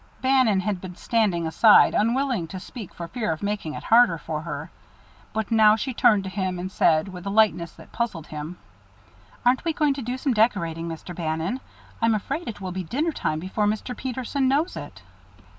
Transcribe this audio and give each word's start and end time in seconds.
Bannon 0.19 0.61
had 0.61 0.81
been 0.81 0.95
standing 0.95 1.45
aside, 1.45 1.93
unwilling 1.93 2.47
to 2.47 2.59
speak 2.59 2.91
for 2.91 3.07
fear 3.07 3.31
of 3.31 3.43
making 3.43 3.75
it 3.75 3.83
harder 3.83 4.17
for 4.17 4.41
her. 4.41 4.71
But 5.31 5.51
now 5.51 5.75
she 5.75 5.93
turned 5.93 6.23
to 6.23 6.29
him 6.31 6.57
and 6.57 6.71
said, 6.71 7.09
with 7.09 7.27
a 7.27 7.29
lightness 7.29 7.73
that 7.73 7.91
puzzled 7.91 8.25
him: 8.25 8.57
"Aren't 9.45 9.63
we 9.63 9.73
going 9.73 9.93
to 9.93 10.01
do 10.01 10.17
some 10.17 10.33
decorating, 10.33 10.87
Mr. 10.89 11.15
Bannon? 11.15 11.59
I'm 12.01 12.15
afraid 12.15 12.47
it 12.47 12.59
will 12.59 12.71
be 12.71 12.83
dinner 12.83 13.11
time 13.11 13.39
before 13.39 13.67
Mr. 13.67 13.95
Peterson 13.95 14.47
knows 14.47 14.75
it." 14.75 15.03